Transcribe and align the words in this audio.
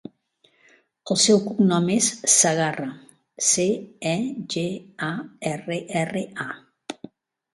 El 1.15 1.17
seu 1.23 1.41
cognom 1.49 1.89
és 1.95 2.05
Cegarra: 2.35 2.87
ce, 3.49 3.67
e, 4.11 4.15
ge, 4.55 4.65
a, 5.09 5.13
erra, 5.51 5.77
erra, 6.05 6.25
a. 6.49 7.05